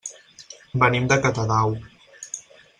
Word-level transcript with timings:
Venim 0.85 1.05
de 1.13 1.19
Catadau. 1.27 1.77